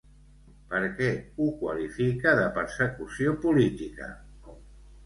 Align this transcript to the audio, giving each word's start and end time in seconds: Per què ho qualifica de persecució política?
Per 0.71 0.79
què 1.01 1.09
ho 1.37 1.51
qualifica 1.59 2.35
de 2.41 2.49
persecució 2.59 3.37
política? 3.47 4.11